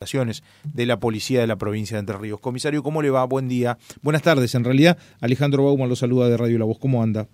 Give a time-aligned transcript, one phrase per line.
[0.00, 2.40] de la policía de la provincia de Entre Ríos.
[2.40, 3.22] Comisario, ¿cómo le va?
[3.24, 3.76] Buen día.
[4.00, 4.96] Buenas tardes, en realidad.
[5.20, 6.78] Alejandro Bauman lo saluda de Radio La Voz.
[6.78, 7.28] ¿Cómo anda?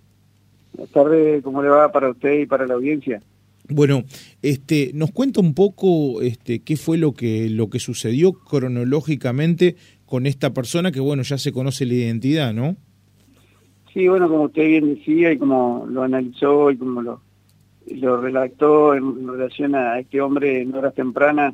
[0.73, 3.21] Buenas tardes, ¿cómo le va para usted y para la audiencia?
[3.69, 4.03] Bueno,
[4.41, 10.25] este, nos cuenta un poco este, qué fue lo que, lo que sucedió cronológicamente con
[10.25, 12.75] esta persona que, bueno, ya se conoce la identidad, ¿no?
[13.93, 17.21] Sí, bueno, como usted bien decía y como lo analizó y como lo,
[17.95, 21.53] lo redactó en relación a este hombre en horas tempranas,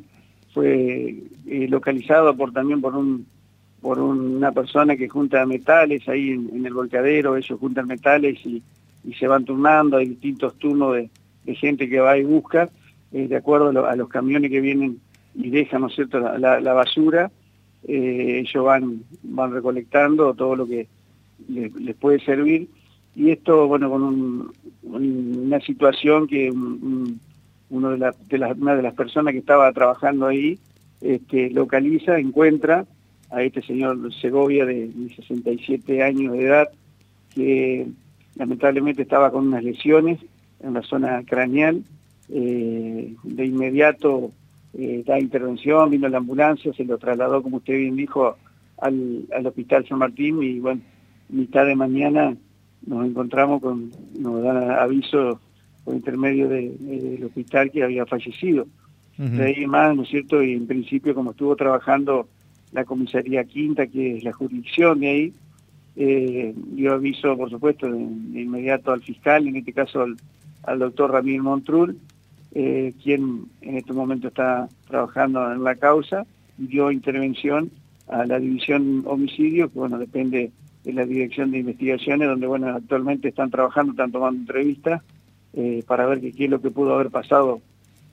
[0.54, 1.16] fue
[1.46, 3.26] eh, localizado por también por un
[3.84, 8.62] por una persona que junta metales ahí en, el volcadero, ellos juntan metales y,
[9.18, 12.70] se van turnando, hay distintos turnos de, gente que va y busca,
[13.12, 15.00] eh, de acuerdo a, los camiones que vienen
[15.34, 17.30] y dejan, ¿no es cierto?, la, basura,
[17.86, 20.88] eh, ellos van, van recolectando todo lo que
[21.46, 22.70] les, puede servir,
[23.14, 24.50] y esto, bueno, con
[24.82, 26.50] una situación que
[27.70, 30.58] una de las personas que estaba trabajando ahí
[31.00, 32.86] este, localiza, encuentra
[33.30, 36.68] a este señor Segovia de, 67 años de edad,
[37.34, 37.86] que
[38.36, 40.20] lamentablemente estaba con unas lesiones
[40.60, 41.82] en la zona craneal.
[42.30, 44.30] Eh, de inmediato
[44.72, 48.36] eh, da intervención, vino la ambulancia, se lo trasladó, como usted bien dijo,
[48.78, 50.80] al, al Hospital San Martín y bueno,
[51.28, 52.34] mitad de mañana
[52.86, 55.40] nos encontramos con, nos dan aviso
[55.84, 58.66] por intermedio del hospital que había fallecido.
[59.16, 60.42] De ahí más, ¿no es cierto?
[60.42, 62.28] Y en principio, como estuvo trabajando
[62.72, 65.32] la comisaría quinta, que es la jurisdicción de ahí,
[65.96, 70.04] eh, dio aviso, por supuesto, de, inmediato al fiscal, en este caso
[70.64, 71.96] al, doctor Ramírez Montrul,
[72.52, 76.26] eh, quien en este momento está trabajando en la causa,
[76.58, 77.70] dio intervención
[78.08, 80.50] a la división homicidio, que bueno, depende
[80.82, 85.02] de la dirección de investigaciones, donde bueno, actualmente están trabajando, están tomando entrevistas,
[85.56, 87.60] eh, para ver qué, es lo que pudo haber pasado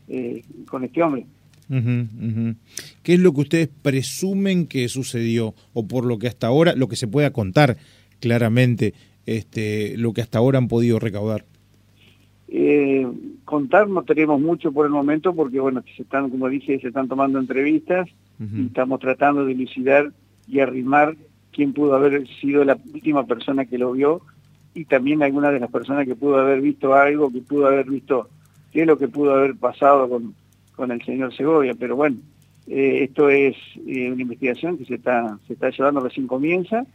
[0.07, 1.25] eh, con este hombre.
[1.69, 6.89] ¿Qué es lo que ustedes presumen que sucedió o por lo que hasta ahora, lo
[6.89, 7.77] que se pueda contar
[8.19, 8.93] claramente,
[9.25, 11.45] este, lo que hasta ahora han podido recaudar?
[12.49, 13.07] Eh,
[13.45, 17.07] contar no tenemos mucho por el momento porque, bueno, se están, como dije, se están
[17.07, 18.09] tomando entrevistas
[18.39, 20.11] y estamos tratando de elucidar
[20.47, 21.15] y arrimar
[21.51, 24.21] quién pudo haber sido la última persona que lo vio
[24.73, 28.29] y también alguna de las personas que pudo haber visto algo, que pudo haber visto
[28.71, 30.33] qué es lo que pudo haber pasado con,
[30.75, 31.73] con el señor Segovia.
[31.77, 32.17] Pero bueno,
[32.67, 33.55] eh, esto es
[33.85, 36.85] eh, una investigación que se está, se está llevando, recién comienza,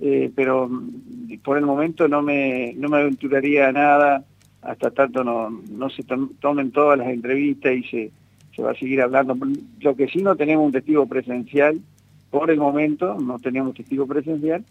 [0.00, 4.24] eh, pero mm, por el momento no me, no me aventuraría a nada
[4.62, 6.02] hasta tanto no, no se
[6.40, 8.10] tomen todas las entrevistas y se,
[8.56, 9.36] se va a seguir hablando.
[9.80, 11.80] Lo que sí no tenemos un testigo presencial,
[12.30, 14.64] por el momento no tenemos testigo presencial,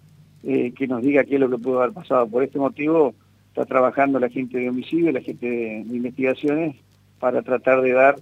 [0.46, 2.28] eh, que nos diga qué es lo que pudo haber pasado.
[2.28, 3.14] Por este motivo
[3.48, 6.76] está trabajando la gente de homicidio, la gente de, investigaciones,
[7.18, 8.16] para tratar de dar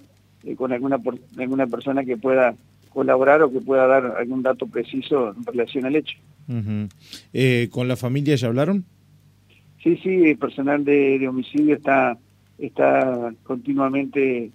[0.44, 1.00] eh, con alguna,
[1.36, 2.54] alguna persona que pueda
[2.90, 6.16] colaborar o que pueda dar algún dato preciso en relación al hecho.
[7.32, 8.84] Eh, ¿Con la familia ya hablaron?
[9.82, 12.16] Sí, sí, el personal de, homicidio está,
[12.58, 14.52] está continuamente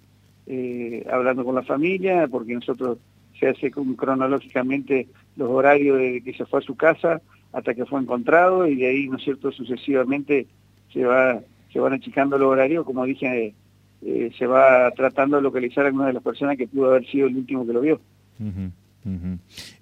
[1.12, 2.96] hablando con la familia, porque nosotros
[3.38, 7.20] se hace cronológicamente los horarios de que se fue a su casa,
[7.52, 10.46] hasta que fue encontrado y de ahí, ¿no es cierto?, sucesivamente
[10.92, 11.40] se, va,
[11.72, 13.54] se van achicando los horarios, como dije,
[14.02, 17.26] eh, se va tratando de localizar a alguna de las personas que pudo haber sido
[17.26, 18.00] el último que lo vio.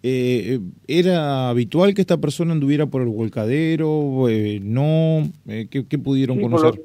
[0.02, 4.28] Eh, ¿Era habitual que esta persona anduviera por el volcadero?
[4.28, 5.28] Eh, ¿No?
[5.46, 6.80] ¿qué, pudieron conocer?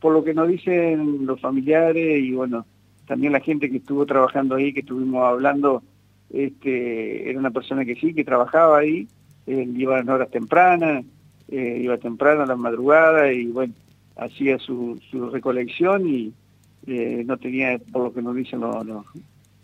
[0.00, 2.66] Por lo, que nos dicen los familiares y bueno,
[3.06, 5.82] también la gente que estuvo trabajando ahí, que estuvimos hablando,
[6.30, 9.06] este, era una persona que sí, que trabajaba ahí,
[9.46, 11.04] él iba en horas tempranas,
[11.48, 13.74] eh, iba temprano a la madrugada y bueno,
[14.16, 16.32] hacía su, su recolección y
[16.86, 18.86] eh, no tenía, por lo que nos dicen los,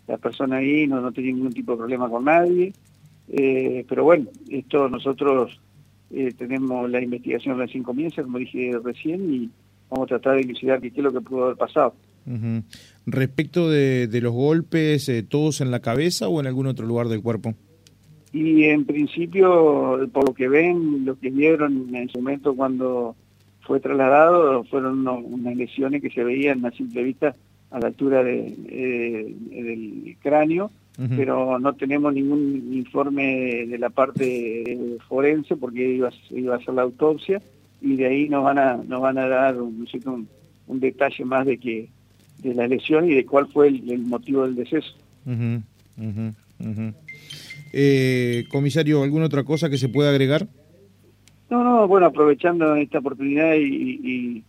[0.07, 2.73] las personas ahí, no, no tenía ningún tipo de problema con nadie.
[3.29, 5.59] Eh, pero bueno, esto nosotros
[6.37, 9.49] tenemos la investigación recién comienza, como dije recién, y
[9.91, 11.93] vamos a tratar de elucidar qué es lo que pudo haber pasado.
[13.05, 17.21] Respecto de, de, los golpes, ¿todos en la cabeza o en algún otro lugar del
[17.21, 17.53] cuerpo?
[18.31, 23.15] Y en principio, por lo que ven, lo que vieron en su momento cuando
[23.61, 27.35] fue trasladado, fueron unas lesiones que se veían a simple vista
[27.71, 30.71] a la altura de, eh, del cráneo,
[31.15, 36.81] pero no tenemos ningún informe de la parte forense porque iba, iba a hacer la
[36.81, 37.41] autopsia
[37.81, 39.87] y de ahí nos van a, nos van a dar un,
[40.67, 41.87] un, detalle más de que
[42.39, 44.93] de la lesión y de cuál fue el, motivo del deceso.
[47.73, 50.47] Eh, comisario, ¿alguna otra cosa que se pueda agregar?
[51.49, 54.43] No, no, bueno, aprovechando esta oportunidad y,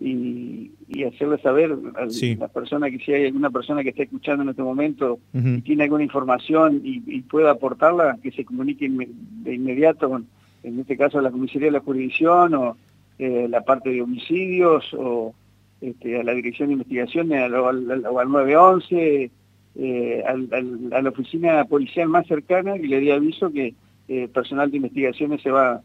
[0.00, 2.06] y, hacerle saber a
[2.38, 5.84] la persona que si hay alguna persona que está escuchando en este momento y tiene
[5.84, 10.26] alguna información y, pueda aportarla, que se comunique de inmediato con,
[10.62, 12.76] en este caso, la comisaría de la jurisdicción o
[13.18, 15.34] eh, la parte de homicidios o
[15.80, 19.30] este, a la dirección de investigaciones al, al, 911,
[19.76, 23.74] eh, a la oficina policial más cercana y le di aviso que
[24.08, 25.82] eh, personal de investigaciones se va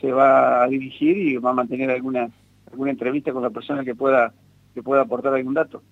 [0.00, 2.30] se va a dirigir y va a mantener alguna
[2.70, 4.32] alguna entrevista con la persona que pueda
[4.74, 5.82] que pueda aportar algún dato.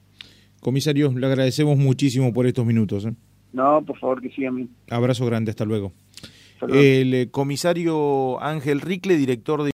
[0.61, 3.07] Comisario, le agradecemos muchísimo por estos minutos.
[3.07, 3.15] ¿eh?
[3.53, 5.93] No, por favor, que sigan Abrazo grande, hasta luego.
[6.69, 9.65] El comisario Ángel Ricle, director de